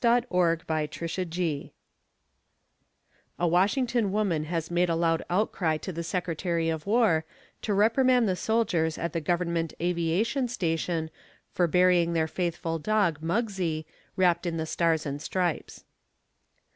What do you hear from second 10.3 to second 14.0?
Station for burying their faithful dog, Muggsie,